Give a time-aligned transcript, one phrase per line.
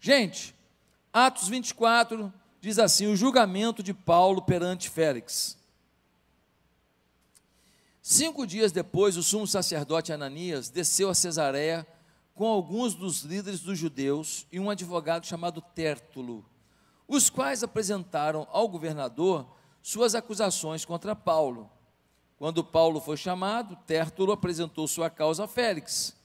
[0.00, 0.54] Gente,
[1.12, 5.58] Atos 24 diz assim: o julgamento de Paulo perante Félix.
[8.00, 11.86] Cinco dias depois, o sumo sacerdote Ananias desceu a Cesareia
[12.34, 16.44] com alguns dos líderes dos judeus e um advogado chamado Tértulo,
[17.06, 19.46] os quais apresentaram ao governador
[19.82, 21.70] suas acusações contra Paulo.
[22.38, 26.16] Quando Paulo foi chamado, Tértulo apresentou sua causa a Félix.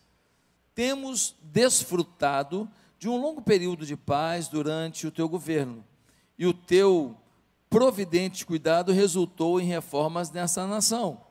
[0.73, 2.69] Temos desfrutado
[3.05, 5.85] de um longo período de paz durante o teu governo,
[6.39, 7.15] e o teu
[7.69, 11.21] providente cuidado resultou em reformas nessa nação.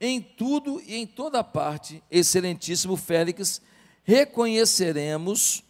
[0.00, 3.62] Em tudo e em toda parte, excelentíssimo Félix,
[4.02, 5.62] reconheceremos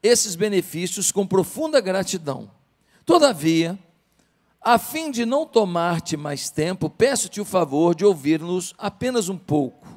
[0.00, 2.48] esses benefícios com profunda gratidão.
[3.04, 3.76] Todavia,
[4.60, 9.88] a fim de não tomar-te mais tempo, peço-te o favor de ouvir-nos apenas um pouco.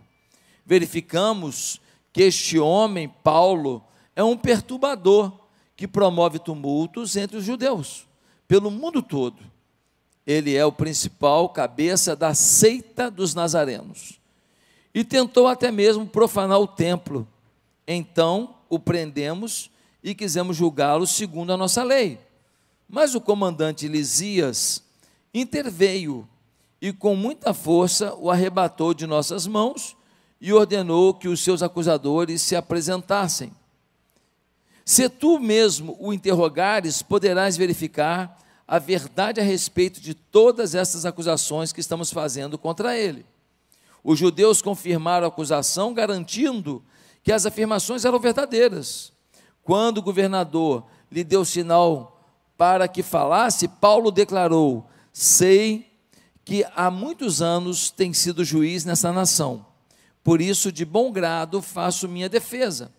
[0.65, 1.79] Verificamos
[2.11, 3.86] que este homem, Paulo,
[4.17, 5.31] é um perturbador
[5.75, 8.07] que promove tumultos entre os judeus,
[8.47, 9.37] pelo mundo todo.
[10.25, 14.19] Ele é o principal cabeça da seita dos nazarenos.
[14.91, 17.27] E tentou até mesmo profanar o templo.
[17.87, 19.69] Então o prendemos
[20.03, 22.19] e quisemos julgá-lo segundo a nossa lei.
[22.89, 24.83] Mas o comandante Lisias
[25.31, 26.27] interveio
[26.81, 29.95] e, com muita força, o arrebatou de nossas mãos
[30.41, 33.51] e ordenou que os seus acusadores se apresentassem.
[34.87, 41.73] Se tu mesmo o interrogares, poderás verificar a verdade a respeito de todas essas acusações
[41.73, 43.25] que estamos fazendo contra ele.
[44.01, 46.81] Os judeus confirmaram a acusação, garantindo
[47.21, 49.11] que as afirmações eram verdadeiras.
[49.61, 52.23] Quando o governador lhe deu sinal
[52.57, 55.91] para que falasse, Paulo declarou: Sei
[56.45, 59.65] que há muitos anos tem sido juiz nessa nação,
[60.23, 62.89] por isso, de bom grado, faço minha defesa.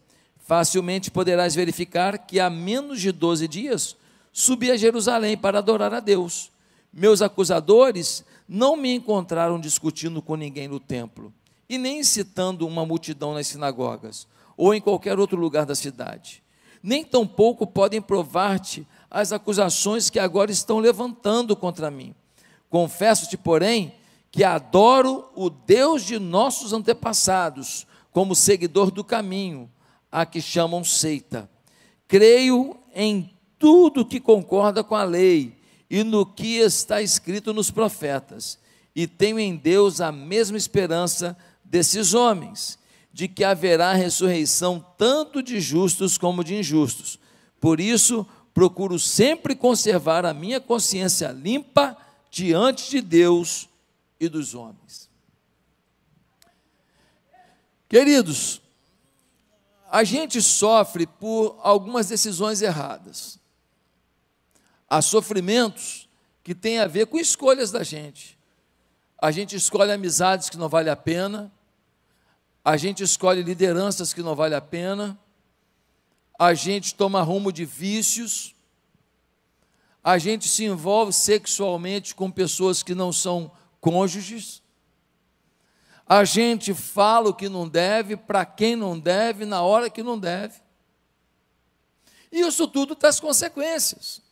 [0.49, 3.95] Facilmente poderás verificar que há menos de 12 dias
[4.33, 6.51] subi a Jerusalém para adorar a Deus.
[6.91, 11.31] Meus acusadores não me encontraram discutindo com ninguém no templo,
[11.69, 14.27] e nem incitando uma multidão nas sinagogas,
[14.57, 16.42] ou em qualquer outro lugar da cidade.
[16.83, 22.14] Nem tampouco podem provar-te as acusações que agora estão levantando contra mim.
[22.70, 23.92] Confesso-te, porém,
[24.31, 29.69] que adoro o Deus de nossos antepassados, como seguidor do caminho,
[30.11, 31.48] a que chamam seita.
[32.07, 35.58] Creio em tudo que concorda com a lei
[35.91, 38.58] e no que está escrito nos profetas,
[38.95, 42.79] e tenho em Deus a mesma esperança desses homens,
[43.13, 47.19] de que haverá ressurreição tanto de justos como de injustos.
[47.61, 51.96] Por isso, procuro sempre conservar a minha consciência limpa
[52.30, 53.69] diante de Deus
[54.20, 55.08] e dos homens.
[57.89, 58.61] Queridos,
[59.91, 63.39] a gente sofre por algumas decisões erradas.
[64.89, 66.09] Há sofrimentos
[66.43, 68.39] que têm a ver com escolhas da gente.
[69.21, 71.53] A gente escolhe amizades que não vale a pena,
[72.65, 75.19] a gente escolhe lideranças que não vale a pena,
[76.39, 78.55] a gente toma rumo de vícios,
[80.05, 83.51] a gente se envolve sexualmente com pessoas que não são
[83.81, 84.63] cônjuges,
[86.08, 90.19] a gente fala o que não deve, para quem não deve, na hora que não
[90.19, 90.55] deve.
[92.33, 94.23] E isso tudo traz consequências.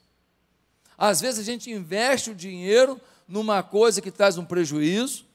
[0.97, 2.99] Às vezes a gente investe o dinheiro
[3.29, 5.27] numa coisa que traz um prejuízo.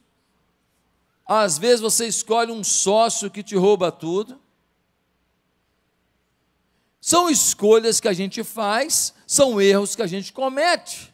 [1.27, 4.39] Às vezes você escolhe um sócio que te rouba tudo.
[6.99, 11.13] São escolhas que a gente faz, são erros que a gente comete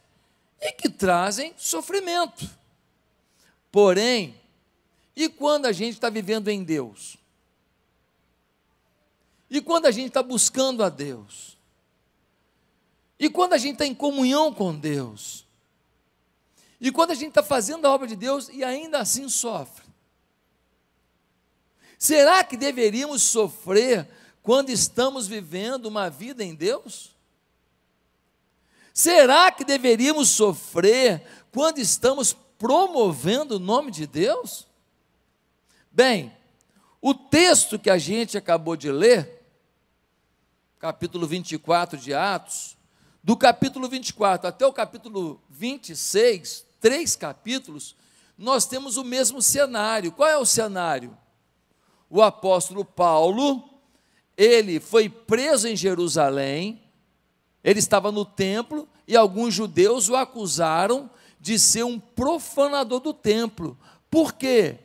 [0.62, 2.50] e que trazem sofrimento.
[3.72, 4.36] Porém,
[5.20, 7.18] e quando a gente está vivendo em Deus?
[9.50, 11.58] E quando a gente está buscando a Deus?
[13.18, 15.44] E quando a gente está em comunhão com Deus?
[16.80, 19.88] E quando a gente está fazendo a obra de Deus e ainda assim sofre?
[21.98, 24.08] Será que deveríamos sofrer
[24.44, 27.10] quando estamos vivendo uma vida em Deus?
[28.94, 34.68] Será que deveríamos sofrer quando estamos promovendo o nome de Deus?
[35.98, 36.32] Bem,
[37.02, 39.44] o texto que a gente acabou de ler,
[40.78, 42.78] capítulo 24 de Atos,
[43.24, 47.96] do capítulo 24 até o capítulo 26, três capítulos,
[48.38, 50.12] nós temos o mesmo cenário.
[50.12, 51.18] Qual é o cenário?
[52.12, 53.68] O apóstolo Paulo
[54.38, 56.80] ele foi preso em Jerusalém,
[57.64, 61.10] ele estava no templo e alguns judeus o acusaram
[61.40, 63.76] de ser um profanador do templo.
[64.12, 64.82] Por quê?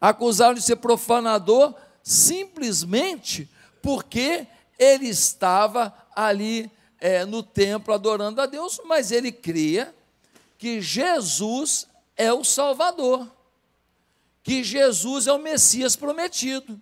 [0.00, 3.50] Acusaram de ser profanador simplesmente
[3.82, 4.46] porque
[4.78, 9.94] ele estava ali é, no templo adorando a Deus, mas ele cria
[10.58, 13.30] que Jesus é o Salvador,
[14.42, 16.80] que Jesus é o Messias prometido,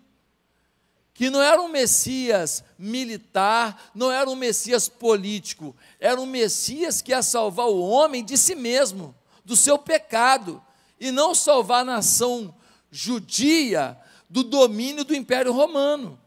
[1.13, 7.11] que não era um Messias militar, não era um Messias político, era um Messias que
[7.11, 10.61] ia salvar o homem de si mesmo, do seu pecado,
[10.99, 12.53] e não salvar a nação
[12.95, 13.99] judia
[14.29, 16.17] do domínio do Império Romano.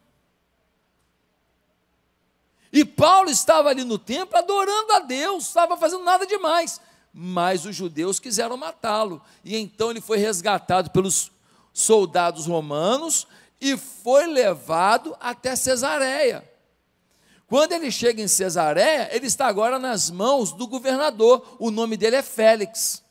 [2.70, 6.78] E Paulo estava ali no templo adorando a Deus, estava fazendo nada demais.
[7.12, 9.22] Mas os judeus quiseram matá-lo.
[9.42, 11.32] E então ele foi resgatado pelos
[11.72, 13.26] soldados romanos
[13.58, 16.46] e foi levado até Cesareia.
[17.46, 21.56] Quando ele chega em Cesareia, ele está agora nas mãos do governador.
[21.58, 23.02] O nome dele é Félix.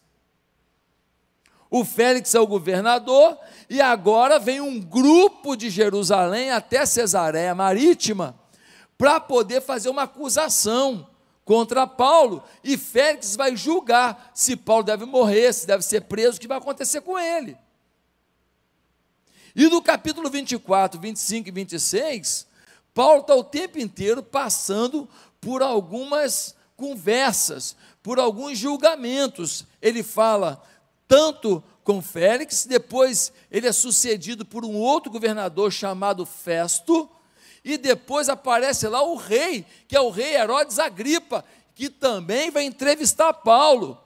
[1.70, 3.38] O Félix é o governador
[3.70, 8.40] e agora vem um grupo de Jerusalém até Cesareia Marítima
[8.98, 11.08] para poder fazer uma acusação
[11.48, 16.42] contra Paulo, e Félix vai julgar se Paulo deve morrer, se deve ser preso, o
[16.42, 17.58] que vai acontecer com ele.
[19.56, 22.46] E no capítulo 24, 25 e 26,
[22.94, 25.08] Paulo está o tempo inteiro passando
[25.40, 29.66] por algumas conversas, por alguns julgamentos.
[29.82, 30.62] Ele fala
[31.08, 37.10] tanto com Félix, depois ele é sucedido por um outro governador chamado Festo,
[37.64, 41.44] e depois aparece lá o rei, que é o rei Herodes Agripa,
[41.76, 44.02] que também vai entrevistar Paulo.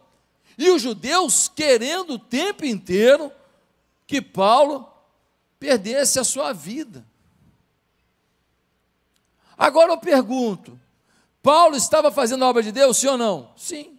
[0.57, 3.31] E os judeus querendo o tempo inteiro
[4.05, 4.87] que Paulo
[5.59, 7.05] perdesse a sua vida.
[9.57, 10.79] Agora eu pergunto:
[11.41, 13.51] Paulo estava fazendo a obra de Deus, sim ou não?
[13.55, 13.97] Sim.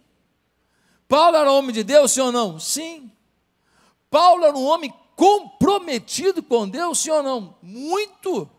[1.13, 2.59] Paulo era homem de Deus, sim ou não?
[2.59, 3.11] Sim.
[4.09, 7.55] Paulo era um homem comprometido com Deus, sim ou não?
[7.61, 8.49] Muito.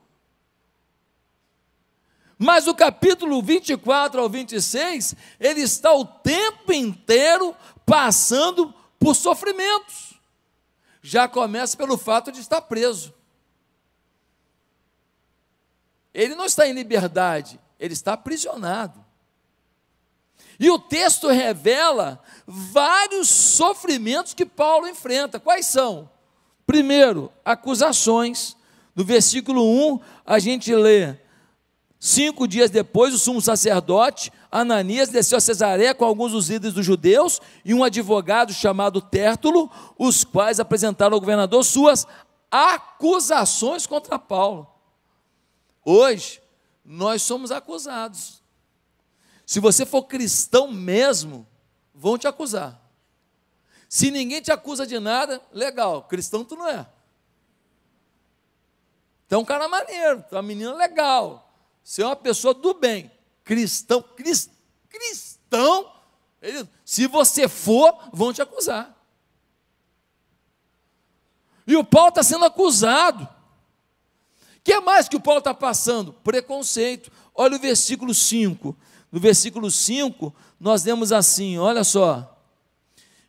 [2.38, 10.14] Mas o capítulo 24 ao 26, ele está o tempo inteiro passando por sofrimentos.
[11.02, 13.12] Já começa pelo fato de estar preso.
[16.14, 19.03] Ele não está em liberdade, ele está aprisionado.
[20.58, 25.40] E o texto revela vários sofrimentos que Paulo enfrenta.
[25.40, 26.08] Quais são?
[26.66, 28.56] Primeiro, acusações.
[28.94, 29.64] No versículo
[29.94, 31.16] 1, a gente lê:
[31.98, 36.86] Cinco dias depois, o sumo sacerdote Ananias desceu a Cesareia com alguns dos líderes dos
[36.86, 39.68] judeus e um advogado chamado Tértulo,
[39.98, 42.06] os quais apresentaram ao governador suas
[42.48, 44.68] acusações contra Paulo.
[45.84, 46.40] Hoje,
[46.84, 48.43] nós somos acusados.
[49.46, 51.46] Se você for cristão mesmo,
[51.94, 52.80] vão te acusar.
[53.88, 56.86] Se ninguém te acusa de nada, legal, cristão tu não é.
[59.26, 61.44] Então, um cara maneiro, tu é uma menina legal
[61.84, 63.12] você é uma pessoa do bem,
[63.44, 64.50] cristão, crist,
[64.88, 65.92] cristão,
[66.82, 68.96] se você for, vão te acusar.
[71.66, 73.24] E o Paulo está sendo acusado.
[73.24, 76.12] O que é mais que o Paulo está passando?
[76.12, 77.12] Preconceito.
[77.34, 78.74] Olha o versículo 5.
[79.14, 82.32] No versículo 5, nós lemos assim: olha só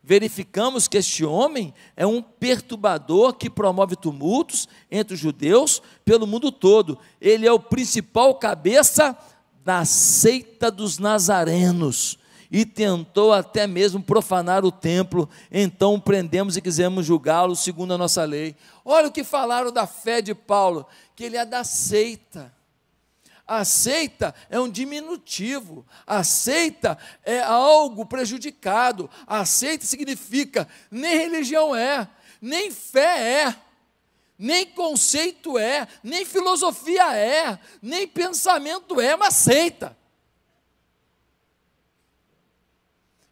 [0.04, 6.52] verificamos que este homem é um perturbador que promove tumultos entre os judeus pelo mundo
[6.52, 6.98] todo.
[7.20, 9.18] Ele é o principal cabeça
[9.64, 12.20] da seita dos nazarenos
[12.52, 15.28] e tentou até mesmo profanar o templo.
[15.52, 18.56] Então prendemos e quisemos julgá-lo segundo a nossa lei.
[18.84, 22.55] Olha o que falaram da fé de Paulo, que ele é da seita.
[23.48, 31.76] A seita é um diminutivo, a seita é algo prejudicado, a seita significa nem religião
[31.76, 32.10] é,
[32.42, 33.56] nem fé é,
[34.38, 39.96] nem conceito é, nem filosofia é, nem pensamento é, uma seita.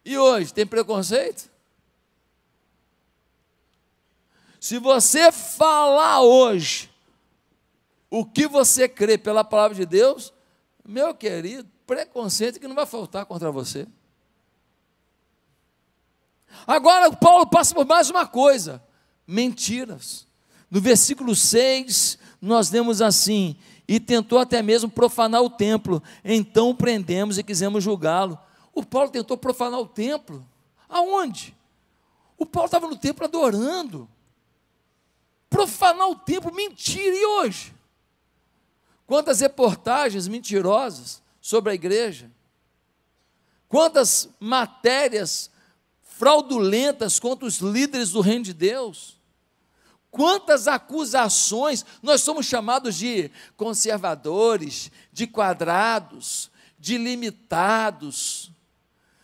[0.04, 1.50] E hoje, tem preconceito?
[4.60, 6.93] Se você falar hoje
[8.16, 10.32] o que você crê pela palavra de Deus,
[10.84, 13.88] meu querido, preconceito que não vai faltar contra você.
[16.64, 18.80] Agora, Paulo passa por mais uma coisa:
[19.26, 20.28] mentiras.
[20.70, 23.56] No versículo 6, nós lemos assim:
[23.88, 28.38] e tentou até mesmo profanar o templo, então o prendemos e quisemos julgá-lo.
[28.72, 30.46] O Paulo tentou profanar o templo.
[30.88, 31.52] Aonde?
[32.38, 34.08] O Paulo estava no templo adorando.
[35.50, 37.73] Profanar o templo, mentira, e hoje?
[39.06, 42.30] Quantas reportagens mentirosas sobre a igreja?
[43.68, 45.50] Quantas matérias
[46.02, 49.20] fraudulentas contra os líderes do reino de Deus?
[50.10, 56.50] Quantas acusações nós somos chamados de conservadores, de quadrados,
[56.84, 58.52] de limitados.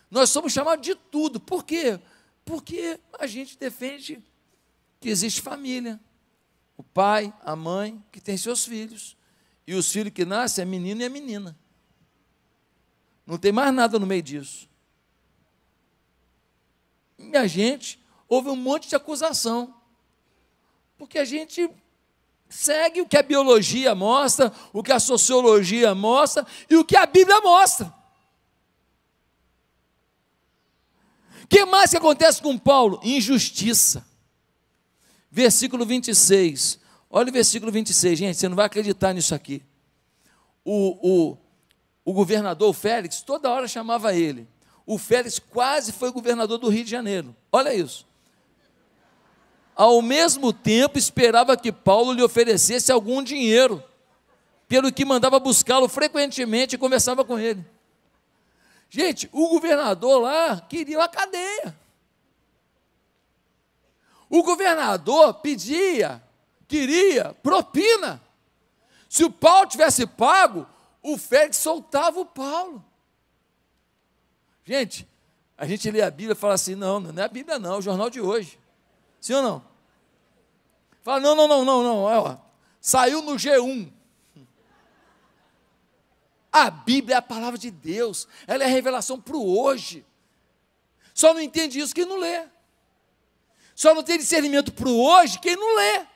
[0.09, 1.39] Nós somos chamados de tudo.
[1.39, 1.99] Por quê?
[2.43, 4.19] Porque a gente defende
[4.99, 5.99] que existe família.
[6.75, 9.15] O pai, a mãe, que tem seus filhos.
[9.65, 11.57] E os filhos que nascem é menino e é menina.
[13.25, 14.67] Não tem mais nada no meio disso.
[17.17, 19.73] E a gente houve um monte de acusação.
[20.97, 21.69] Porque a gente
[22.49, 27.05] segue o que a biologia mostra, o que a sociologia mostra e o que a
[27.05, 27.93] Bíblia mostra.
[31.43, 32.99] O que mais que acontece com Paulo?
[33.03, 34.05] Injustiça.
[35.29, 36.80] Versículo 26.
[37.11, 39.61] Olha o versículo 26, gente, você não vai acreditar nisso aqui.
[40.63, 41.37] O, o,
[42.05, 44.47] o governador o Félix, toda hora chamava ele.
[44.85, 47.35] O Félix quase foi governador do Rio de Janeiro.
[47.51, 48.09] Olha isso
[49.75, 53.83] ao mesmo tempo esperava que Paulo lhe oferecesse algum dinheiro,
[54.67, 57.65] pelo que mandava buscá-lo frequentemente e conversava com ele.
[58.89, 61.75] Gente, o governador lá queria uma cadeia.
[64.29, 66.21] O governador pedia,
[66.71, 68.21] queria propina.
[69.09, 70.65] Se o Paulo tivesse pago,
[71.03, 72.83] o Félix soltava o Paulo.
[74.63, 75.05] Gente,
[75.57, 77.77] a gente lê a Bíblia e fala assim: não, não é a Bíblia, não, é
[77.77, 78.57] o jornal de hoje.
[79.19, 79.65] Sim ou não?
[81.03, 81.97] Fala, não, não, não, não, não.
[82.03, 82.37] Ó,
[82.79, 83.91] saiu no G1.
[86.51, 90.05] A Bíblia é a palavra de Deus, ela é a revelação para o hoje.
[91.13, 92.47] Só não entende isso quem não lê.
[93.75, 96.10] Só não tem discernimento para o hoje quem não lê.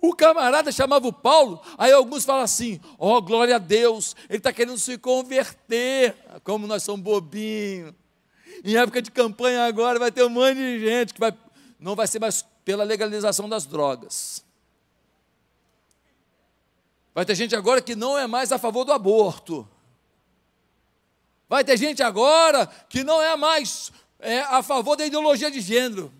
[0.00, 4.38] O camarada chamava o Paulo, aí alguns falam assim: ó, oh, glória a Deus, ele
[4.38, 6.14] está querendo se converter.
[6.44, 7.92] Como nós somos bobinhos.
[8.64, 11.32] Em época de campanha agora vai ter um monte de gente que vai,
[11.78, 14.44] não vai ser mais pela legalização das drogas.
[17.14, 19.68] Vai ter gente agora que não é mais a favor do aborto.
[21.48, 23.90] Vai ter gente agora que não é mais
[24.20, 26.12] é, a favor da ideologia de gênero.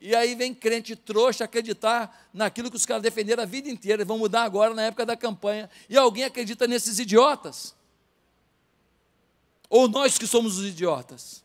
[0.00, 4.04] E aí vem crente trouxa acreditar naquilo que os caras defenderam a vida inteira.
[4.04, 5.70] Vão mudar agora na época da campanha.
[5.88, 7.74] E alguém acredita nesses idiotas?
[9.68, 11.44] Ou nós que somos os idiotas?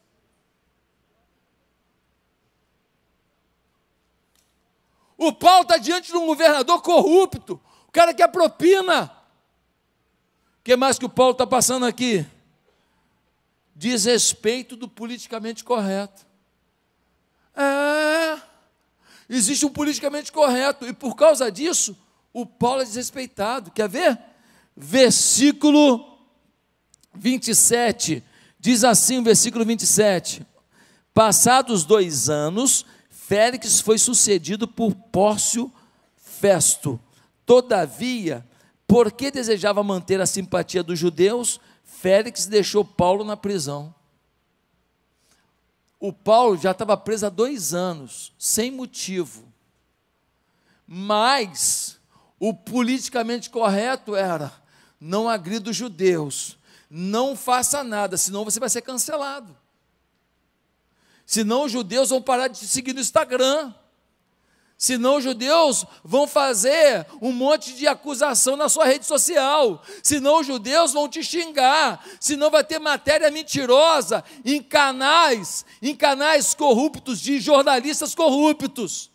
[5.17, 9.05] O Paulo está diante de um governador corrupto, o cara quer propina.
[10.59, 12.25] O que mais que o Paulo está passando aqui?
[13.75, 16.25] Desrespeito do politicamente correto.
[17.55, 18.39] É,
[19.29, 21.97] existe um politicamente correto, e por causa disso,
[22.33, 23.71] o Paulo é desrespeitado.
[23.71, 24.19] Quer ver?
[24.75, 26.17] Versículo
[27.13, 28.23] 27,
[28.59, 30.45] diz assim o versículo 27.
[31.13, 35.71] Passados dois anos, Félix foi sucedido por Pórcio
[36.15, 36.99] Festo.
[37.45, 38.45] Todavia,
[38.87, 43.93] porque desejava manter a simpatia dos judeus, Félix deixou Paulo na prisão.
[46.01, 49.47] O Paulo já estava preso há dois anos, sem motivo.
[50.87, 51.99] Mas
[52.39, 54.51] o politicamente correto era:
[54.99, 56.57] não agrida os judeus,
[56.89, 59.55] não faça nada, senão você vai ser cancelado.
[61.23, 63.71] Senão os judeus vão parar de te seguir no Instagram.
[64.81, 69.83] Senão os judeus vão fazer um monte de acusação na sua rede social.
[70.01, 72.03] Senão os judeus vão te xingar.
[72.19, 79.11] Senão vai ter matéria mentirosa em canais, em canais corruptos de jornalistas corruptos.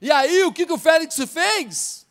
[0.00, 2.06] E aí o que, que o Félix fez?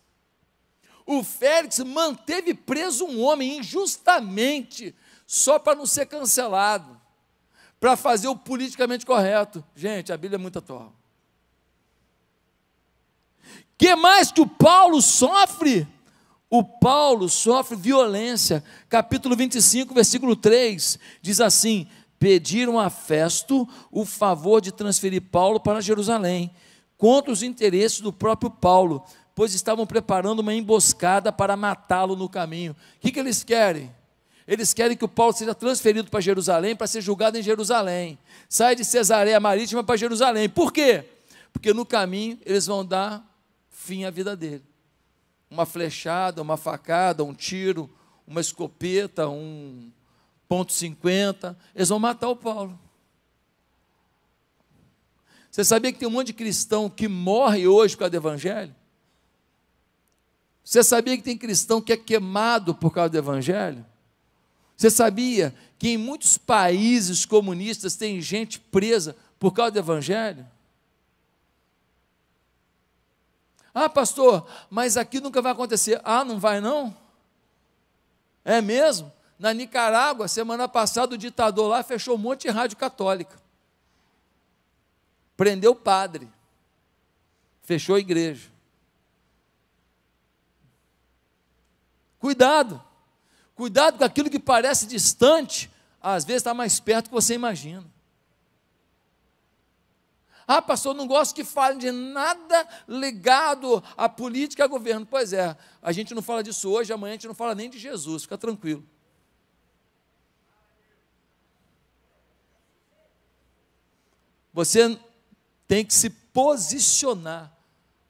[1.03, 4.93] O Félix manteve preso um homem injustamente,
[5.25, 6.95] só para não ser cancelado
[7.79, 9.65] para fazer o politicamente correto.
[9.75, 10.96] Gente, a Bíblia é muito atual.
[13.77, 15.87] Que mais que o Paulo sofre?
[16.49, 18.63] O Paulo sofre violência.
[18.89, 25.81] Capítulo 25, versículo 3, diz assim: Pediram a Festo o favor de transferir Paulo para
[25.81, 26.51] Jerusalém,
[26.97, 29.03] contra os interesses do próprio Paulo,
[29.35, 32.71] pois estavam preparando uma emboscada para matá-lo no caminho.
[32.71, 33.95] O que, que eles querem?
[34.47, 38.17] Eles querem que o Paulo seja transferido para Jerusalém para ser julgado em Jerusalém.
[38.47, 40.47] Sai de Cesareia Marítima para Jerusalém.
[40.47, 41.03] Por quê?
[41.51, 43.23] Porque no caminho eles vão dar
[43.87, 44.63] fim à vida dele.
[45.49, 47.89] Uma flechada, uma facada, um tiro,
[48.27, 49.89] uma escopeta, um
[50.47, 52.77] ponto 50, eles vão matar o Paulo.
[55.49, 58.75] Você sabia que tem um monte de cristão que morre hoje por causa do evangelho?
[60.63, 63.85] Você sabia que tem cristão que é queimado por causa do evangelho?
[64.75, 70.45] Você sabia que em muitos países comunistas tem gente presa por causa do Evangelho?
[73.79, 76.01] Ah, pastor, mas aqui nunca vai acontecer.
[76.03, 76.97] Ah, não vai não?
[78.43, 79.13] É mesmo?
[79.37, 83.39] Na Nicarágua, semana passada, o ditador lá fechou um monte de rádio católica.
[85.35, 86.27] Prendeu o padre.
[87.61, 88.49] Fechou a igreja.
[92.17, 92.83] Cuidado.
[93.53, 95.69] Cuidado com aquilo que parece distante,
[96.01, 97.85] às vezes está mais perto do que você imagina.
[100.47, 105.05] Ah, pastor, não gosto que falem de nada ligado à política e ao governo.
[105.05, 107.77] Pois é, a gente não fala disso hoje, amanhã a gente não fala nem de
[107.77, 108.87] Jesus, fica tranquilo.
[114.53, 114.97] Você
[115.67, 117.53] tem que se posicionar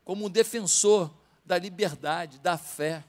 [0.05, 1.11] como um defensor
[1.43, 3.03] da liberdade, da fé,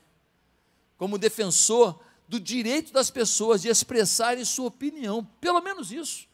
[0.96, 6.26] como defensor do direito das pessoas de expressarem sua opinião, pelo menos isso.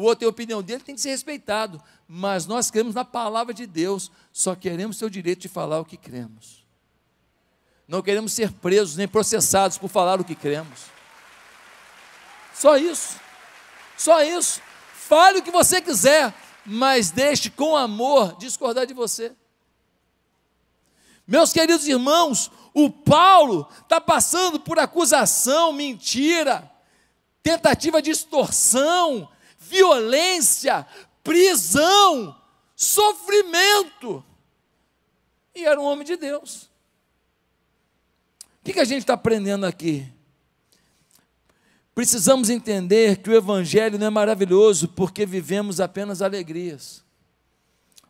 [0.00, 1.78] O outro tem a opinião dele, tem que ser respeitado,
[2.08, 5.84] mas nós cremos na palavra de Deus, só queremos ter o direito de falar o
[5.84, 6.64] que cremos.
[7.86, 10.86] Não queremos ser presos nem processados por falar o que cremos.
[12.54, 13.20] Só isso.
[13.94, 14.62] Só isso.
[14.94, 16.32] Fale o que você quiser,
[16.64, 19.32] mas deixe com amor discordar de você.
[21.26, 26.70] Meus queridos irmãos, o Paulo está passando por acusação, mentira,
[27.42, 29.28] tentativa de extorsão,
[29.70, 30.86] violência,
[31.22, 32.36] prisão,
[32.74, 34.24] sofrimento.
[35.54, 36.68] E era um homem de Deus.
[38.60, 40.06] O que, a gente está aprendendo aqui?
[41.94, 47.02] Precisamos entender que o Evangelho não é maravilhoso porque vivemos apenas alegrias.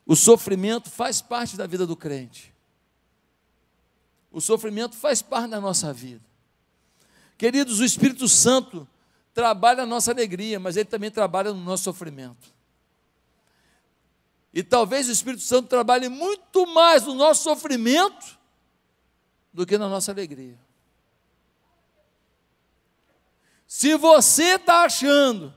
[0.07, 2.53] O sofrimento faz parte da vida do crente.
[4.33, 6.25] O sofrimento faz parte da nossa vida.
[7.39, 8.87] Queridos, o Espírito Santo
[9.33, 12.53] trabalha a nossa alegria, mas ele também trabalha no nosso sofrimento.
[14.53, 18.39] E talvez o Espírito Santo trabalhe muito mais no nosso sofrimento
[19.53, 20.59] do que na nossa alegria.
[23.67, 25.55] Se você está achando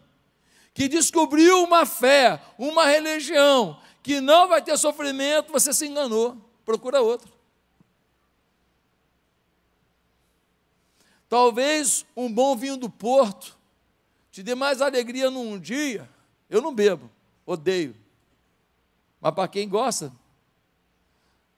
[0.74, 6.38] que descobriu uma fé, uma religião, que não vai ter sofrimento, você se enganou.
[6.64, 7.34] Procura outro.
[11.28, 13.58] Talvez um bom vinho do Porto
[14.34, 16.10] te dê mais alegria num dia.
[16.50, 17.08] Eu não bebo,
[17.46, 17.96] odeio.
[19.22, 20.12] Mas para quem gosta,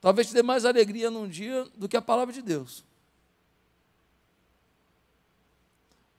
[0.02, 2.84] talvez te dê mais alegria num dia do que a palavra de Deus.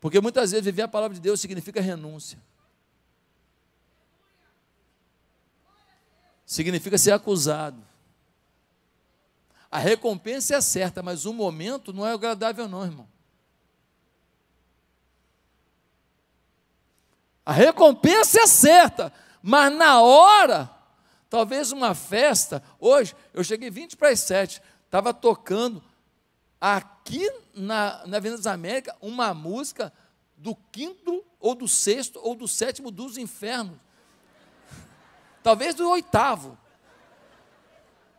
[0.00, 2.38] Porque muitas vezes viver a palavra de Deus significa renúncia.
[6.46, 7.84] Significa ser acusado.
[9.70, 13.15] A recompensa é certa, mas o momento não é agradável, não, irmão.
[17.46, 20.68] A recompensa é certa, mas na hora,
[21.30, 25.80] talvez uma festa, hoje, eu cheguei 20 para as 7, estava tocando
[26.60, 29.92] aqui na, na Avenida das Américas uma música
[30.36, 33.78] do quinto, ou do sexto, ou do sétimo dos infernos.
[35.40, 36.58] Talvez do oitavo.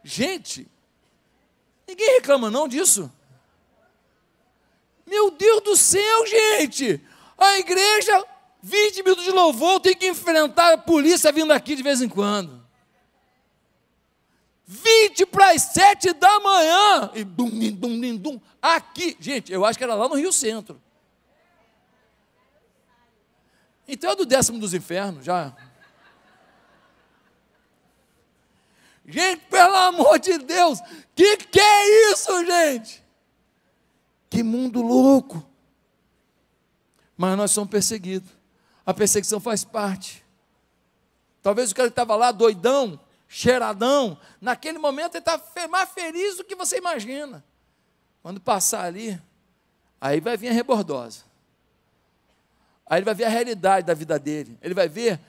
[0.05, 0.71] Gente,
[1.85, 3.11] ninguém reclama não disso.
[5.05, 7.05] Meu Deus do céu, gente!
[7.37, 8.25] A igreja,
[8.67, 12.67] 20 minutos de louvor, tem que enfrentar a polícia vindo aqui de vez em quando.
[14.65, 17.12] 20 para as 7 da manhã.
[17.15, 20.82] E dum, dum, dum, Aqui, gente, eu acho que era lá no Rio Centro.
[23.88, 25.56] Então é do décimo dos infernos, já.
[29.06, 30.82] Gente, pelo amor de Deus,
[31.15, 33.01] que que é isso, gente?
[34.30, 35.49] Que mundo louco.
[37.15, 38.37] Mas nós somos perseguidos.
[38.88, 40.23] A perseguição faz parte.
[41.43, 42.97] Talvez o cara que estava lá doidão,
[43.28, 47.43] cheiradão, naquele momento ele está mais feliz do que você imagina.
[48.23, 49.21] Quando passar ali,
[50.00, 51.26] aí vai vir a rebordosa.
[52.86, 54.58] Aí ele vai ver a realidade da vida dele.
[54.62, 55.19] Ele vai ver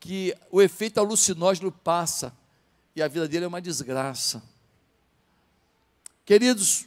[0.00, 2.32] que o efeito alucinógeno passa
[2.96, 4.42] e a vida dele é uma desgraça.
[6.24, 6.86] Queridos,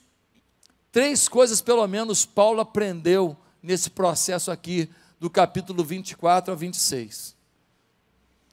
[0.92, 7.36] três coisas pelo menos Paulo aprendeu nesse processo aqui do capítulo 24 ao 26.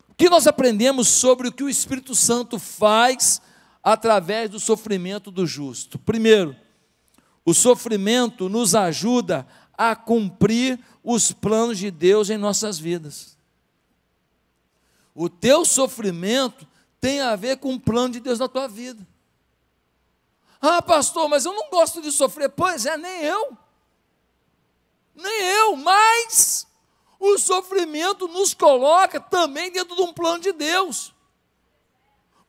[0.08, 3.40] O que nós aprendemos sobre o que o Espírito Santo faz
[3.82, 5.98] através do sofrimento do justo?
[5.98, 6.54] Primeiro,
[7.44, 9.46] o sofrimento nos ajuda
[9.76, 13.36] a cumprir os planos de Deus em nossas vidas.
[15.14, 16.66] O teu sofrimento
[17.00, 19.06] tem a ver com o plano de Deus na tua vida.
[20.60, 22.48] Ah, pastor, mas eu não gosto de sofrer.
[22.48, 23.58] Pois é, nem eu.
[25.14, 26.66] Nem eu, mas
[27.18, 31.12] o sofrimento nos coloca também dentro de um plano de Deus.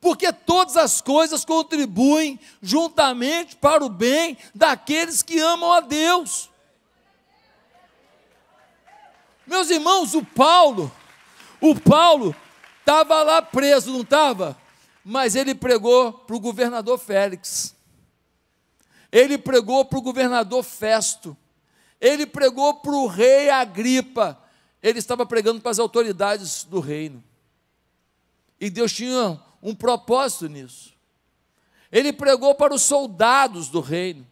[0.04, 6.50] porque todas as coisas contribuem juntamente para o bem daqueles que amam a Deus.
[9.48, 10.92] Meus irmãos, o Paulo,
[11.62, 12.36] o Paulo
[12.82, 14.58] estava lá preso, não estava?
[15.06, 17.74] Mas ele pregou para o governador Félix,
[19.10, 21.36] ele pregou para o governador Festo,
[22.04, 24.38] ele pregou para o rei Agripa,
[24.82, 27.24] ele estava pregando para as autoridades do reino.
[28.60, 30.94] E Deus tinha um propósito nisso.
[31.90, 34.28] Ele pregou para os soldados do reino.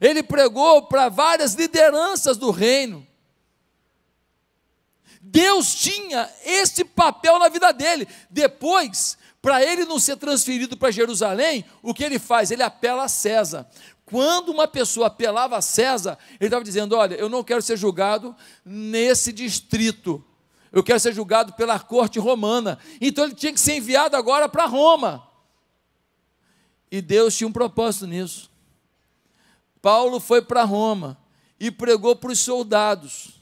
[0.00, 3.06] Ele pregou para várias lideranças do reino.
[5.20, 8.08] Deus tinha esse papel na vida dele.
[8.28, 12.50] Depois, para ele não ser transferido para Jerusalém, o que ele faz?
[12.50, 13.68] Ele apela a César.
[14.12, 18.36] Quando uma pessoa apelava a César, ele estava dizendo: Olha, eu não quero ser julgado
[18.62, 20.22] nesse distrito,
[20.70, 22.78] eu quero ser julgado pela corte romana.
[23.00, 25.26] Então ele tinha que ser enviado agora para Roma.
[26.90, 28.50] E Deus tinha um propósito nisso.
[29.80, 31.16] Paulo foi para Roma
[31.58, 33.40] e pregou para os soldados,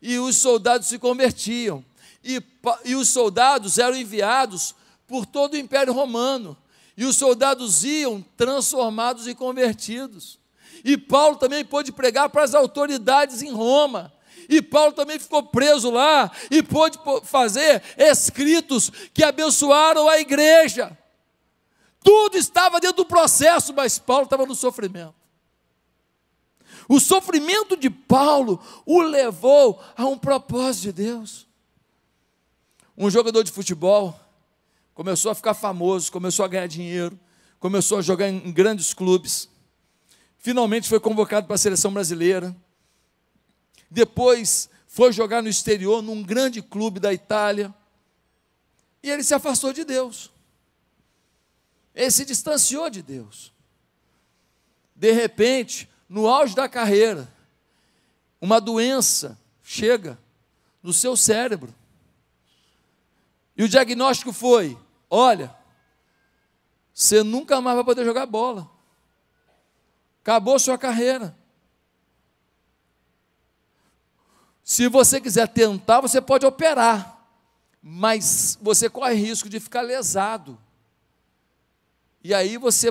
[0.00, 1.84] e os soldados se convertiam,
[2.22, 2.40] e,
[2.84, 4.72] e os soldados eram enviados
[5.04, 6.56] por todo o Império Romano.
[7.02, 10.38] E os soldados iam transformados e convertidos.
[10.84, 14.12] E Paulo também pôde pregar para as autoridades em Roma.
[14.48, 20.96] E Paulo também ficou preso lá e pôde fazer escritos que abençoaram a igreja.
[22.04, 25.16] Tudo estava dentro do processo, mas Paulo estava no sofrimento.
[26.88, 31.48] O sofrimento de Paulo o levou a um propósito de Deus.
[32.96, 34.21] Um jogador de futebol
[35.02, 37.18] começou a ficar famoso, começou a ganhar dinheiro,
[37.58, 39.48] começou a jogar em grandes clubes.
[40.38, 42.54] Finalmente foi convocado para a seleção brasileira.
[43.90, 47.74] Depois foi jogar no exterior, num grande clube da Itália.
[49.02, 50.30] E ele se afastou de Deus.
[51.92, 53.52] Ele se distanciou de Deus.
[54.94, 57.28] De repente, no auge da carreira,
[58.40, 60.16] uma doença chega
[60.80, 61.74] no seu cérebro.
[63.56, 64.78] E o diagnóstico foi:
[65.14, 65.54] olha,
[66.94, 68.70] você nunca mais vai poder jogar bola.
[70.22, 71.36] Acabou sua carreira.
[74.64, 77.28] Se você quiser tentar, você pode operar,
[77.82, 80.58] mas você corre risco de ficar lesado.
[82.24, 82.90] E aí você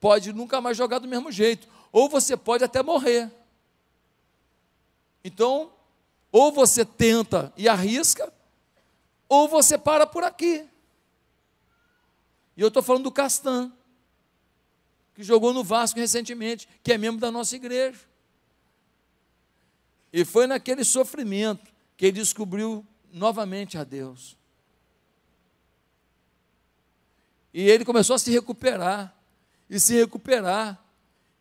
[0.00, 3.30] pode nunca mais jogar do mesmo jeito, ou você pode até morrer.
[5.22, 5.70] Então,
[6.32, 8.32] ou você tenta e arrisca,
[9.28, 10.71] ou você para por aqui.
[12.56, 13.72] E eu estou falando do Castan,
[15.14, 18.00] que jogou no Vasco recentemente, que é membro da nossa igreja.
[20.12, 24.36] E foi naquele sofrimento que ele descobriu novamente a Deus.
[27.54, 29.14] E ele começou a se recuperar,
[29.68, 30.82] e se recuperar.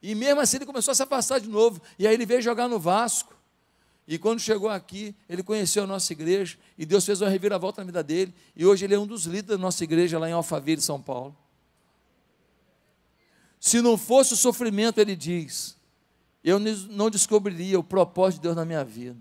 [0.01, 1.81] E mesmo assim ele começou a se afastar de novo.
[1.97, 3.35] E aí ele veio jogar no Vasco.
[4.11, 7.85] E quando chegou aqui, ele conheceu a nossa igreja e Deus fez uma reviravolta na
[7.85, 8.33] vida dele.
[8.53, 11.33] E hoje ele é um dos líderes da nossa igreja lá em Alphaville, São Paulo.
[13.57, 15.77] Se não fosse o sofrimento, ele diz,
[16.43, 19.17] eu não descobriria o propósito de Deus na minha vida.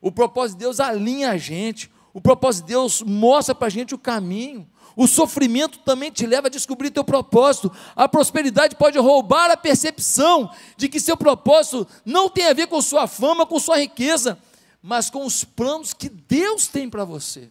[0.00, 3.92] O propósito de Deus alinha a gente, o propósito de Deus mostra para a gente
[3.92, 4.70] o caminho.
[4.96, 7.72] O sofrimento também te leva a descobrir teu propósito.
[7.96, 12.80] A prosperidade pode roubar a percepção de que seu propósito não tem a ver com
[12.80, 14.38] sua fama, com sua riqueza,
[14.80, 17.50] mas com os planos que Deus tem para você.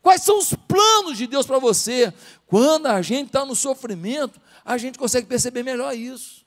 [0.00, 2.14] Quais são os planos de Deus para você?
[2.46, 6.46] Quando a gente está no sofrimento, a gente consegue perceber melhor isso.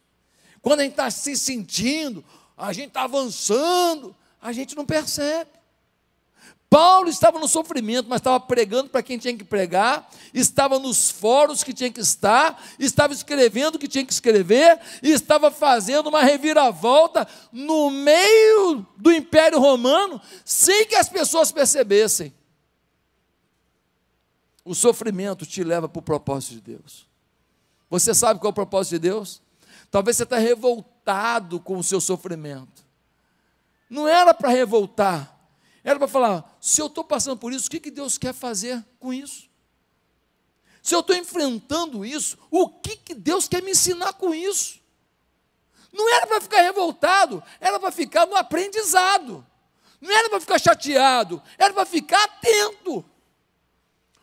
[0.62, 2.24] Quando a gente está se sentindo,
[2.58, 5.61] a gente está avançando, a gente não percebe.
[6.72, 11.66] Paulo estava no sofrimento, mas estava pregando para quem tinha que pregar, estava nos fóruns
[11.66, 16.24] que tinha que estar, estava escrevendo o que tinha que escrever, e estava fazendo uma
[16.24, 22.34] reviravolta no meio do Império Romano, sem que as pessoas percebessem.
[24.64, 27.06] O sofrimento te leva para o propósito de Deus.
[27.90, 29.42] Você sabe qual é o propósito de Deus?
[29.92, 32.86] Talvez você está revoltado com o seu sofrimento.
[33.90, 35.41] Não era para revoltar,
[35.84, 38.84] era para falar: se eu estou passando por isso, o que, que Deus quer fazer
[39.00, 39.50] com isso?
[40.82, 44.80] Se eu estou enfrentando isso, o que, que Deus quer me ensinar com isso?
[45.94, 49.46] Não era para ficar revoltado, era para ficar no aprendizado.
[50.00, 53.06] Não era para ficar chateado, era para ficar atento.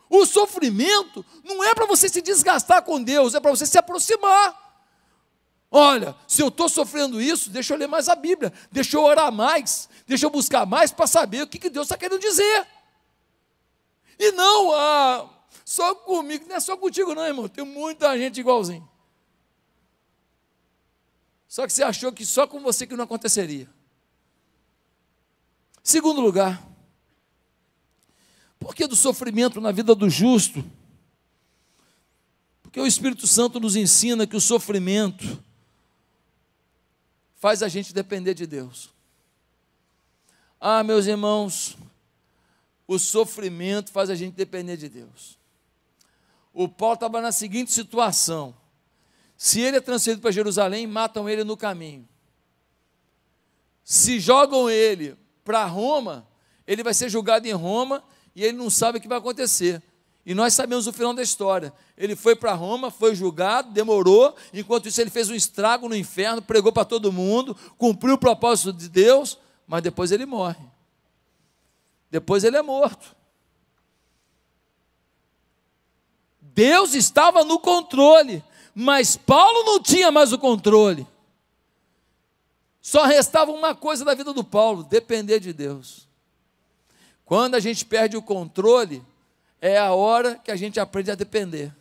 [0.09, 4.68] O sofrimento não é para você se desgastar com Deus, é para você se aproximar.
[5.71, 9.31] Olha, se eu estou sofrendo isso, deixa eu ler mais a Bíblia, deixa eu orar
[9.31, 12.67] mais, deixa eu buscar mais para saber o que, que Deus está querendo dizer.
[14.17, 15.29] E não, ah,
[15.63, 17.47] só comigo, não é só contigo, não, irmão.
[17.47, 18.87] Tem muita gente igualzinho.
[21.47, 23.69] Só que você achou que só com você que não aconteceria.
[25.83, 26.67] Segundo lugar,
[28.59, 30.63] por que do sofrimento na vida do justo?
[32.61, 35.43] Porque o Espírito Santo nos ensina que o sofrimento
[37.39, 38.93] faz a gente depender de Deus.
[40.59, 41.77] Ah, meus irmãos,
[42.85, 45.37] o sofrimento faz a gente depender de Deus.
[46.53, 48.53] O Paulo estava na seguinte situação:
[49.37, 52.07] se ele é transferido para Jerusalém, matam ele no caminho.
[53.83, 56.27] Se jogam ele para Roma,
[56.67, 58.03] ele vai ser julgado em Roma
[58.35, 59.81] e ele não sabe o que vai acontecer.
[60.25, 61.73] E nós sabemos o final da história.
[61.97, 66.41] Ele foi para Roma, foi julgado, demorou, enquanto isso ele fez um estrago no inferno,
[66.41, 70.63] pregou para todo mundo, cumpriu o propósito de Deus, mas depois ele morre.
[72.11, 73.15] Depois ele é morto.
[76.41, 78.43] Deus estava no controle,
[78.75, 81.07] mas Paulo não tinha mais o controle.
[82.81, 86.07] Só restava uma coisa da vida do Paulo: depender de Deus.
[87.23, 89.05] Quando a gente perde o controle,
[89.61, 91.73] é a hora que a gente aprende a depender.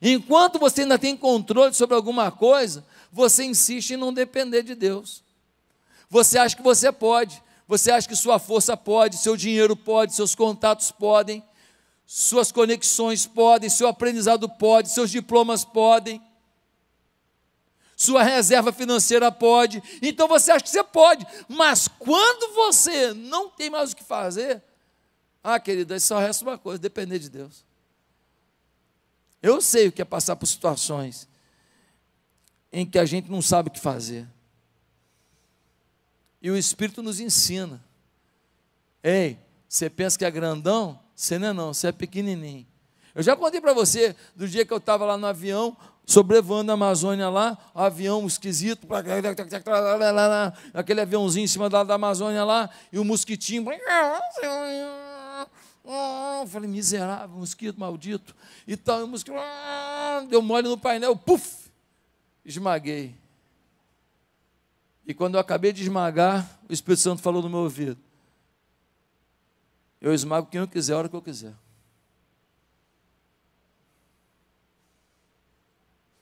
[0.00, 5.22] Enquanto você ainda tem controle sobre alguma coisa, você insiste em não depender de Deus.
[6.08, 10.34] Você acha que você pode, você acha que sua força pode, seu dinheiro pode, seus
[10.34, 11.42] contatos podem,
[12.06, 16.22] suas conexões podem, seu aprendizado pode, seus diplomas podem,
[17.94, 19.82] sua reserva financeira pode.
[20.00, 24.62] Então você acha que você pode, mas quando você não tem mais o que fazer,
[25.54, 27.64] ah, querida, só resta uma coisa: depender de Deus.
[29.42, 31.28] Eu sei o que é passar por situações
[32.72, 34.26] em que a gente não sabe o que fazer.
[36.40, 37.82] E o Espírito nos ensina.
[39.02, 40.98] Ei, você pensa que é grandão?
[41.14, 42.66] Você não é não, você é pequenininho.
[43.14, 46.74] Eu já contei para você do dia que eu estava lá no avião, sobrevoando a
[46.74, 48.86] Amazônia lá, um avião esquisito,
[50.72, 53.66] aquele aviãozinho em cima da, da Amazônia lá, e o mosquitinho.
[55.84, 58.34] Eu falei, miserável, mosquito maldito.
[58.66, 59.36] E tal, o mosquito
[60.28, 61.70] deu mole no painel, puf,
[62.44, 63.14] esmaguei.
[65.06, 67.98] E quando eu acabei de esmagar, o Espírito Santo falou no meu ouvido:
[70.00, 71.54] Eu esmago quem eu quiser, a hora que eu quiser.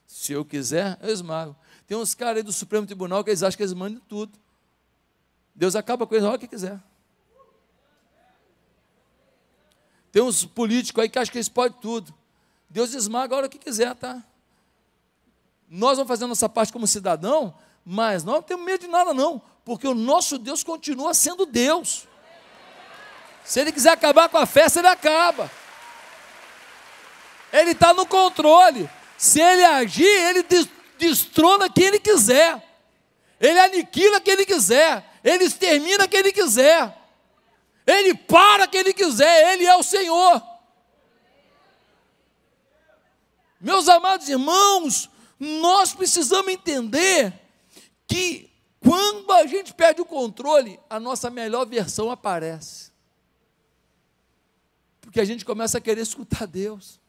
[0.07, 1.57] Se eu quiser, eu esmago.
[1.87, 4.39] Tem uns caras aí do Supremo Tribunal que eles acham que eles mandam tudo.
[5.55, 6.81] Deus acaba com eles a hora que quiser.
[10.13, 12.15] Tem uns políticos aí que acham que eles podem tudo.
[12.69, 14.23] Deus esmaga a hora que quiser, tá?
[15.69, 19.41] Nós vamos fazer a nossa parte como cidadão, mas não temos medo de nada, não,
[19.65, 22.07] porque o nosso Deus continua sendo Deus.
[23.45, 25.51] Se Ele quiser acabar com a festa, Ele acaba.
[27.53, 28.89] Ele está no controle.
[29.17, 30.45] Se ele agir, ele
[30.99, 32.63] destrona quem ele quiser.
[33.41, 35.05] Ele aniquila quem ele quiser.
[35.25, 36.95] Ele extermina quem ele quiser.
[37.87, 39.55] Ele para quem ele quiser.
[39.55, 40.43] Ele é o Senhor.
[43.61, 47.33] Meus amados irmãos, nós precisamos entender
[48.07, 52.93] que quando a gente perde o controle, a nossa melhor versão aparece.
[55.01, 57.01] Porque a gente começa a querer escutar Deus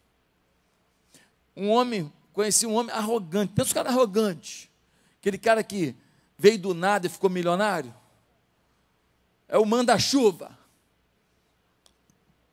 [1.55, 3.51] um homem, conheci um homem arrogante.
[3.53, 4.71] Pensa um cara arrogante.
[5.19, 5.95] Aquele cara que
[6.37, 7.93] veio do nada e ficou milionário.
[9.47, 10.56] É o manda-chuva.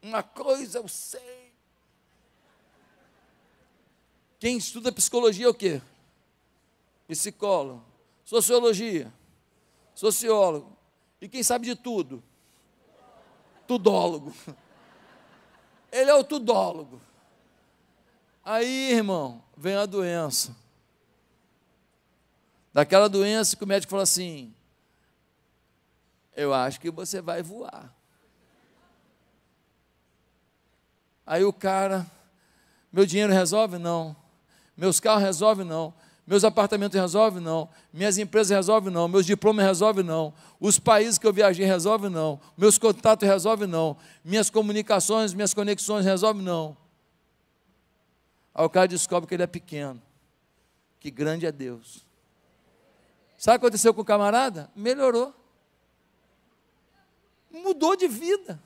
[0.04, 1.50] Uma coisa eu sei.
[4.38, 5.80] Quem estuda psicologia é o quê?
[7.08, 7.82] Psicólogo.
[8.22, 9.10] Sociologia.
[9.94, 10.76] Sociólogo.
[11.22, 12.22] E quem sabe de tudo?
[13.66, 14.34] Tudólogo.
[15.90, 17.00] Ele é o tudólogo.
[18.44, 20.54] Aí, irmão, vem a doença.
[22.74, 24.54] Daquela doença que o médico falou assim:
[26.36, 28.03] Eu acho que você vai voar.
[31.26, 32.06] Aí o cara,
[32.92, 33.78] meu dinheiro resolve?
[33.78, 34.14] Não.
[34.76, 35.64] Meus carros resolvem?
[35.64, 35.94] Não.
[36.26, 37.42] Meus apartamentos resolvem?
[37.42, 37.68] Não.
[37.92, 38.92] Minhas empresas resolvem?
[38.92, 39.06] Não.
[39.08, 40.04] Meus diplomas resolvem?
[40.04, 40.32] Não.
[40.58, 42.10] Os países que eu viajei resolvem?
[42.10, 42.40] Não.
[42.56, 43.68] Meus contatos resolvem?
[43.68, 43.96] Não.
[44.24, 46.42] Minhas comunicações, minhas conexões resolvem?
[46.42, 46.76] Não.
[48.54, 50.00] Aí o cara descobre que ele é pequeno,
[51.00, 52.06] que grande é Deus.
[53.36, 54.70] Sabe o que aconteceu com o camarada?
[54.76, 55.34] Melhorou.
[57.50, 58.62] Mudou de vida.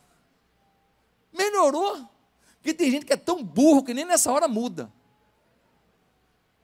[1.33, 2.07] Melhorou.
[2.59, 4.93] Porque tem gente que é tão burro que nem nessa hora muda.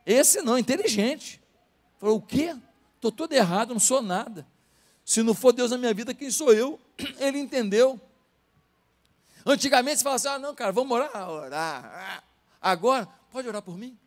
[0.05, 1.43] Esse não, inteligente.
[1.99, 2.55] Falou, o quê?
[2.97, 4.47] Estou todo errado, não sou nada.
[5.05, 6.81] Se não for Deus na minha vida, quem sou eu?
[7.19, 8.01] Ele entendeu.
[9.45, 11.31] Antigamente você falava assim: ah, não, cara, vamos orar.
[11.31, 12.25] Orar.
[12.61, 13.99] Agora, pode orar por mim?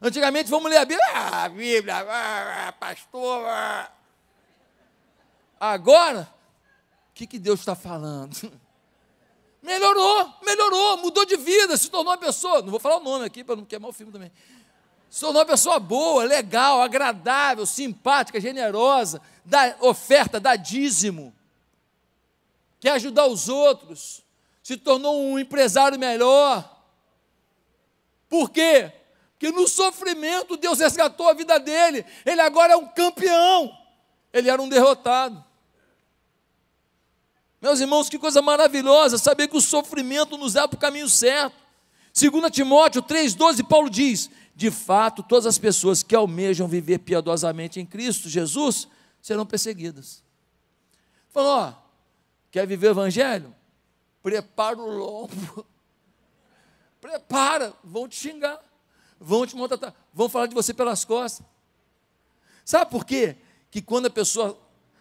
[0.00, 1.06] Antigamente, vamos ler a Bíblia.
[1.12, 3.44] Ah, a Bíblia, ah, pastor.
[3.46, 3.92] Ah.
[5.58, 6.28] Agora,
[7.10, 8.52] o que, que Deus está falando?
[9.62, 12.60] Melhorou, melhorou, mudou de vida, se tornou uma pessoa.
[12.60, 14.32] Não vou falar o nome aqui para não queimar o filme também.
[15.08, 21.34] Se tornou uma pessoa boa, legal, agradável, simpática, generosa, dá oferta, dá dízimo,
[22.80, 24.24] quer ajudar os outros,
[24.62, 26.68] se tornou um empresário melhor.
[28.28, 28.90] Por quê?
[29.32, 32.06] Porque no sofrimento Deus resgatou a vida dele.
[32.24, 33.76] Ele agora é um campeão.
[34.32, 35.44] Ele era um derrotado.
[37.62, 41.54] Meus irmãos, que coisa maravilhosa saber que o sofrimento nos leva para o caminho certo.
[42.12, 47.86] 2 Timóteo 3,12, Paulo diz: De fato, todas as pessoas que almejam viver piedosamente em
[47.86, 48.88] Cristo Jesus
[49.20, 50.24] serão perseguidas.
[51.30, 51.74] Falou, ó,
[52.50, 53.54] quer viver o Evangelho?
[54.24, 55.64] Prepara o lombo.
[57.00, 58.60] Prepara, vão te xingar,
[59.20, 61.46] vão te montar, vão falar de você pelas costas.
[62.64, 63.36] Sabe por quê?
[63.70, 64.58] Que quando a pessoa,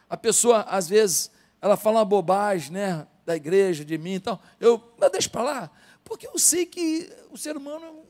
[0.08, 4.42] a pessoa às vezes ela fala uma bobagem, né, da igreja, de mim e tal,
[4.60, 5.72] eu, mas deixa para lá,
[6.04, 8.04] porque eu sei que o ser humano,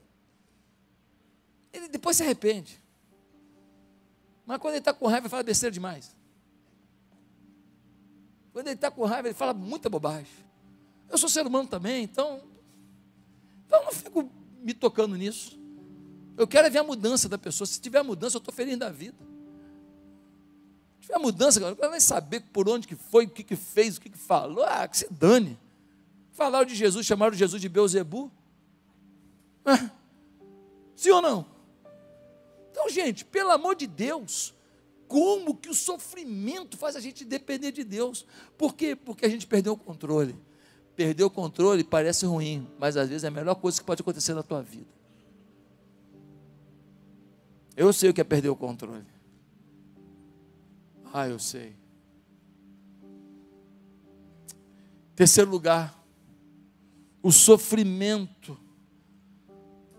[1.73, 2.81] ele depois se arrepende.
[4.45, 6.15] Mas quando ele está com raiva, ele fala besteira demais.
[8.53, 10.31] Quando ele está com raiva, ele fala muita bobagem.
[11.09, 12.41] Eu sou ser humano também, então,
[13.65, 15.59] então eu não fico me tocando nisso.
[16.37, 17.67] Eu quero é ver a mudança da pessoa.
[17.67, 19.30] Se tiver mudança, eu estou feliz da vida
[21.01, 24.01] tiver mudança, eu quero nem saber por onde que foi, o que, que fez, o
[24.01, 24.63] que, que falou.
[24.63, 25.59] Ah, que se dane.
[26.31, 28.31] Falaram de Jesus, chamaram Jesus de Beuzebu.
[29.65, 29.89] Ah,
[30.95, 31.45] sim ou não?
[32.71, 34.53] Então, gente, pelo amor de Deus,
[35.07, 38.25] como que o sofrimento faz a gente depender de Deus?
[38.57, 38.95] Por quê?
[38.95, 40.35] Porque a gente perdeu o controle.
[40.95, 44.33] Perder o controle parece ruim, mas às vezes é a melhor coisa que pode acontecer
[44.33, 44.89] na tua vida.
[47.75, 49.05] Eu sei o que é perder o controle.
[51.13, 51.75] Ah, eu sei.
[55.15, 56.01] Terceiro lugar,
[57.21, 58.57] o sofrimento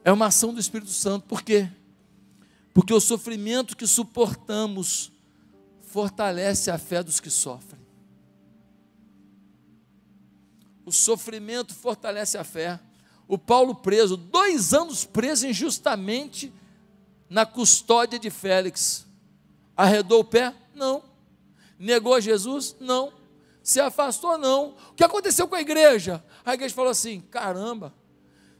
[0.03, 1.27] é uma ação do Espírito Santo.
[1.27, 1.71] Por quê?
[2.75, 5.13] Porque o sofrimento que suportamos
[5.81, 7.81] fortalece a fé dos que sofrem.
[10.85, 12.81] O sofrimento fortalece a fé.
[13.29, 16.53] O Paulo preso, dois anos preso injustamente
[17.29, 19.07] na custódia de Félix.
[19.77, 20.55] Arredou o pé?
[20.75, 21.03] Não.
[21.79, 22.77] Negou Jesus?
[22.81, 23.13] Não.
[23.63, 24.37] Se afastou?
[24.39, 24.77] Não.
[24.91, 26.25] O que aconteceu com a igreja?
[26.45, 27.95] A igreja falou assim: caramba,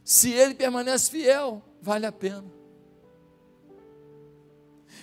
[0.03, 2.45] se ele permanece fiel, vale a pena.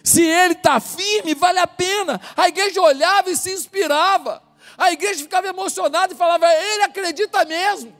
[0.03, 2.21] Se ele está firme, vale a pena.
[2.37, 4.43] A igreja olhava e se inspirava.
[4.77, 7.95] A igreja ficava emocionada e falava: ele acredita mesmo.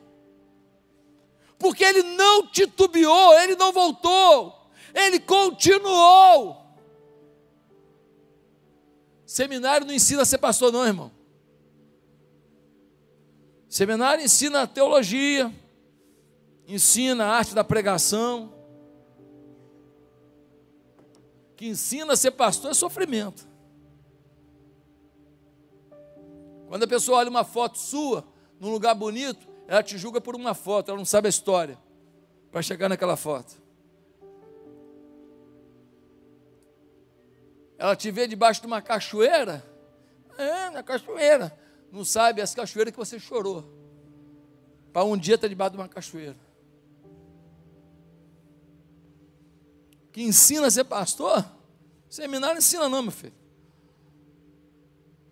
[1.59, 6.60] Porque ele não titubeou, ele não voltou, ele continuou.
[9.31, 11.13] Seminário não ensina a ser pastor, não, irmão.
[13.69, 15.55] Seminário ensina teologia,
[16.67, 18.53] ensina a arte da pregação.
[21.55, 23.47] Que ensina a ser pastor é sofrimento.
[26.67, 28.27] Quando a pessoa olha uma foto sua,
[28.59, 31.79] num lugar bonito, ela te julga por uma foto, ela não sabe a história
[32.51, 33.60] para chegar naquela foto.
[37.81, 39.65] Ela te vê debaixo de uma cachoeira.
[40.37, 41.59] É, na cachoeira.
[41.91, 43.65] Não sabe as cachoeiras que você chorou.
[44.93, 46.37] Para um dia estar debaixo de uma cachoeira.
[50.13, 51.43] Que ensina a ser pastor?
[52.07, 53.33] Seminário ensina não, meu filho.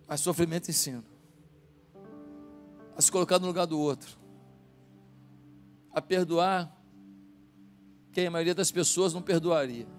[0.07, 1.05] Mas sofrimento ensina.
[2.97, 4.17] A se colocar no lugar do outro.
[5.93, 6.75] A perdoar
[8.11, 9.98] quem a maioria das pessoas não perdoaria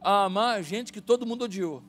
[0.00, 1.82] a amar a gente que todo mundo odiou,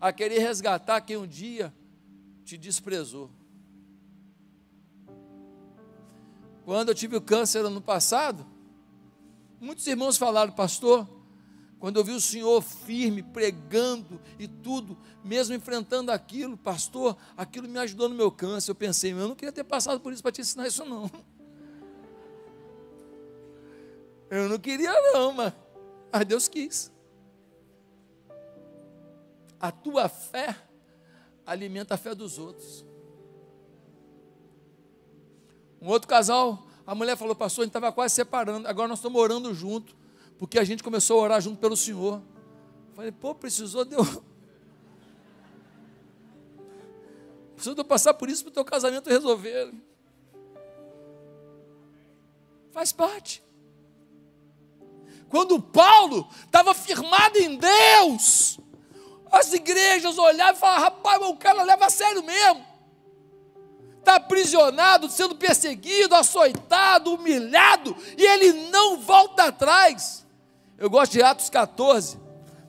[0.00, 1.72] a querer resgatar quem um dia
[2.44, 3.30] te desprezou.
[6.64, 8.46] Quando eu tive o câncer ano passado,
[9.60, 11.06] muitos irmãos falaram, pastor,
[11.78, 17.78] quando eu vi o senhor firme, pregando e tudo, mesmo enfrentando aquilo, pastor, aquilo me
[17.78, 18.70] ajudou no meu câncer.
[18.70, 21.10] Eu pensei, eu não queria ter passado por isso para te ensinar isso, não.
[24.30, 25.52] Eu não queria, não, mas
[26.14, 26.92] mas Deus quis.
[29.58, 30.56] A tua fé
[31.44, 32.86] alimenta a fé dos outros.
[35.82, 39.20] Um outro casal, a mulher falou, pastor, a gente estava quase separando, agora nós estamos
[39.20, 39.96] orando junto,
[40.38, 42.22] porque a gente começou a orar junto pelo Senhor.
[42.90, 44.24] Eu falei, pô, precisou de eu.
[47.56, 49.74] precisando passar por isso para o teu casamento resolver.
[52.70, 53.42] Faz parte.
[55.28, 58.58] Quando Paulo estava firmado em Deus,
[59.30, 62.64] as igrejas olhavam e falavam: rapaz, o cara leva a sério mesmo.
[63.98, 70.26] Está aprisionado, sendo perseguido, açoitado, humilhado, e ele não volta atrás.
[70.76, 72.18] Eu gosto de Atos 14,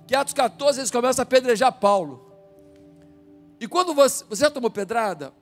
[0.08, 2.26] que Atos 14 eles começam a apedrejar Paulo.
[3.60, 5.34] E quando você, você já tomou pedrada?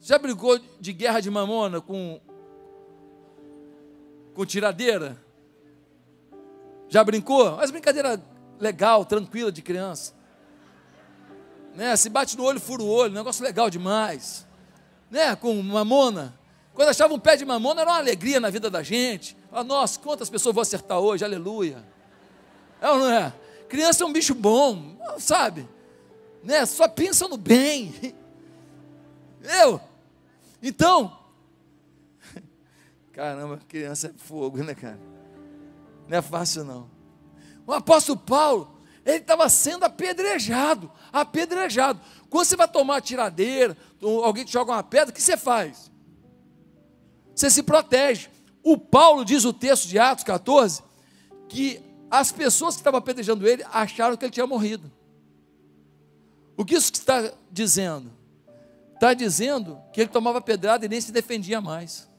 [0.00, 2.20] Já brigou de guerra de mamona com,
[4.34, 5.22] com tiradeira?
[6.90, 7.56] Já brincou?
[7.56, 8.20] Mas brincadeira
[8.58, 10.12] legal, tranquila de criança.
[11.74, 11.94] Né?
[11.96, 14.44] Se bate no olho, fura o olho, negócio legal demais.
[15.08, 15.34] Né?
[15.36, 16.38] Com mamona.
[16.74, 19.36] Quando achava um pé de mamona, era uma alegria na vida da gente.
[19.52, 21.84] Ah, nossa, quantas pessoas vou acertar hoje, aleluia.
[22.80, 23.32] É ou não é?
[23.68, 25.68] Criança é um bicho bom, sabe?
[26.42, 26.66] Né?
[26.66, 27.94] Só pensa no bem.
[29.62, 29.80] Eu?
[30.60, 31.16] Então,
[33.12, 34.98] caramba, criança é fogo, né, cara?
[36.10, 36.90] Não é fácil não.
[37.64, 42.00] O apóstolo Paulo, ele estava sendo apedrejado, apedrejado.
[42.28, 45.88] Quando você vai tomar uma tiradeira, alguém te joga uma pedra, o que você faz?
[47.32, 48.28] Você se protege.
[48.60, 50.82] O Paulo diz o texto de Atos 14
[51.48, 51.80] que
[52.10, 54.90] as pessoas que estavam apedrejando ele acharam que ele tinha morrido.
[56.56, 58.10] O que isso está dizendo?
[58.94, 62.09] Está dizendo que ele tomava pedrada e nem se defendia mais.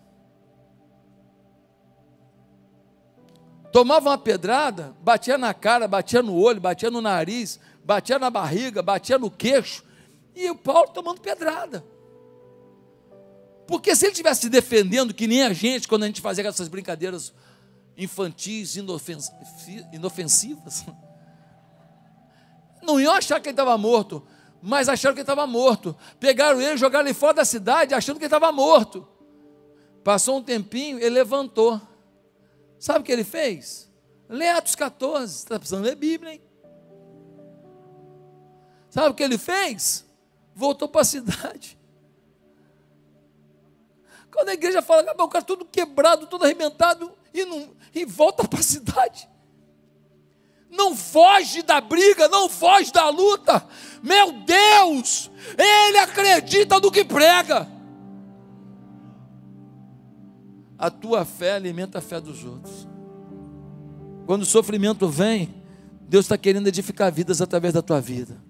[3.71, 8.81] Tomava uma pedrada, batia na cara, batia no olho, batia no nariz, batia na barriga,
[8.81, 9.83] batia no queixo,
[10.35, 11.83] e o Paulo tomando pedrada.
[13.65, 16.67] Porque se ele estivesse se defendendo, que nem a gente, quando a gente fazia essas
[16.67, 17.33] brincadeiras
[17.97, 18.75] infantis,
[19.93, 20.85] inofensivas,
[22.81, 24.21] não iam achar que ele estava morto,
[24.61, 25.95] mas acharam que ele estava morto.
[26.19, 29.07] Pegaram ele, jogaram ele fora da cidade, achando que ele estava morto.
[30.03, 31.79] Passou um tempinho, ele levantou.
[32.81, 33.87] Sabe o que ele fez?
[34.27, 36.41] Lê Atos 14, está precisando ler Bíblia, hein?
[38.89, 40.03] Sabe o que ele fez?
[40.55, 41.77] Voltou para a cidade.
[44.33, 48.59] Quando a igreja fala, o cara tudo quebrado, tudo arrebentado, e, não, e volta para
[48.59, 49.29] a cidade.
[50.67, 53.63] Não foge da briga, não foge da luta.
[54.01, 57.69] Meu Deus, ele acredita no que prega.
[60.81, 62.87] A tua fé alimenta a fé dos outros.
[64.25, 65.53] Quando o sofrimento vem,
[66.09, 68.41] Deus está querendo edificar vidas através da tua vida.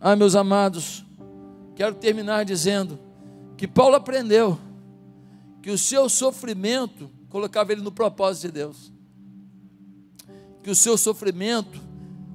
[0.00, 1.06] Ah, meus amados,
[1.76, 2.98] quero terminar dizendo
[3.56, 4.58] que Paulo aprendeu
[5.62, 8.92] que o seu sofrimento colocava ele no propósito de Deus,
[10.64, 11.80] que o seu sofrimento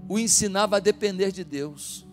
[0.08, 2.08] o ensinava a depender de Deus,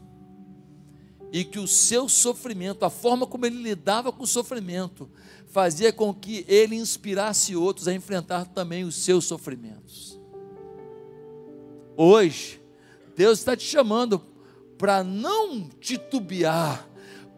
[1.33, 5.09] e que o seu sofrimento, a forma como ele lidava com o sofrimento,
[5.47, 10.19] fazia com que ele inspirasse outros a enfrentar também os seus sofrimentos.
[11.97, 12.61] Hoje,
[13.17, 14.23] Deus está te chamando
[14.79, 16.89] para não titubear,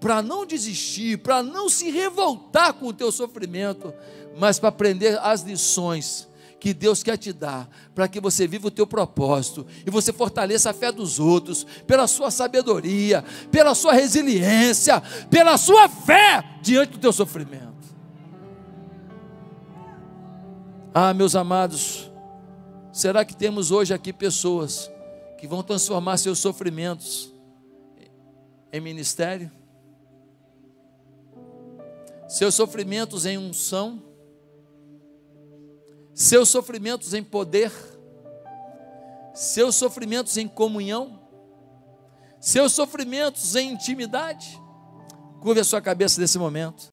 [0.01, 3.93] para não desistir, para não se revoltar com o teu sofrimento,
[4.39, 6.29] mas para aprender as lições
[6.63, 10.71] que Deus quer te dar, para que você viva o teu propósito e você fortaleça
[10.71, 16.99] a fé dos outros, pela sua sabedoria, pela sua resiliência, pela sua fé diante do
[16.99, 17.83] teu sofrimento.
[20.95, 22.09] Ah, meus amados,
[22.93, 24.89] será que temos hoje aqui pessoas
[25.39, 27.35] que vão transformar seus sofrimentos
[28.73, 29.51] em ministério?
[32.29, 34.03] seus sofrimentos em unção,
[36.15, 37.73] seus sofrimentos em poder,
[39.35, 41.21] seus sofrimentos em comunhão,
[42.41, 44.61] seus sofrimentos em intimidade.
[45.41, 46.81] Curve a sua cabeça nesse momento.